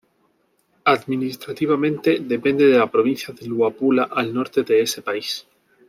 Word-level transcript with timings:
Administrativamente 0.85 2.17
depende 2.21 2.65
de 2.65 2.75
la 2.79 2.89
Provincia 2.89 3.35
de 3.35 3.45
Luapula 3.45 4.05
al 4.11 4.33
norte 4.33 4.63
de 4.63 4.81
ese 4.81 5.03
país. 5.03 5.45